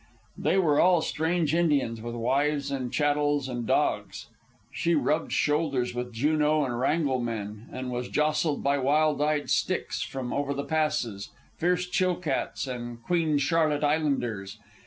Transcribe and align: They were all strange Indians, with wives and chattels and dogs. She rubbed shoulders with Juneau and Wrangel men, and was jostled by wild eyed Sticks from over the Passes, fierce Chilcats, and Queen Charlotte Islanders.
They 0.35 0.57
were 0.57 0.79
all 0.79 1.03
strange 1.03 1.53
Indians, 1.53 2.01
with 2.01 2.15
wives 2.15 2.71
and 2.71 2.91
chattels 2.91 3.47
and 3.47 3.67
dogs. 3.67 4.29
She 4.71 4.95
rubbed 4.95 5.31
shoulders 5.31 5.93
with 5.93 6.11
Juneau 6.11 6.65
and 6.65 6.79
Wrangel 6.79 7.19
men, 7.19 7.69
and 7.71 7.91
was 7.91 8.09
jostled 8.09 8.63
by 8.63 8.79
wild 8.79 9.21
eyed 9.21 9.51
Sticks 9.51 10.01
from 10.01 10.33
over 10.33 10.55
the 10.55 10.63
Passes, 10.65 11.29
fierce 11.59 11.85
Chilcats, 11.87 12.65
and 12.65 13.03
Queen 13.03 13.37
Charlotte 13.37 13.83
Islanders. 13.83 14.57